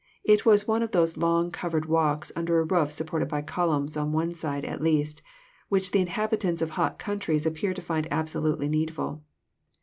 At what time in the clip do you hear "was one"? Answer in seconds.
0.47-0.81